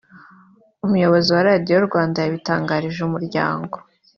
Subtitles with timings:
[0.85, 3.75] Umuyobozi wa Radio Rwanda yabitangarije Umuryango